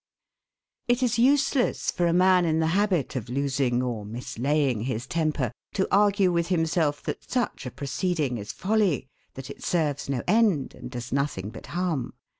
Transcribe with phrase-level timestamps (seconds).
[0.87, 5.51] It is useless for a man in the habit of losing or mislaying his temper
[5.75, 10.73] to argue with himself that such a proceeding is folly, that it serves no end,
[10.73, 12.15] and does nothing but harm.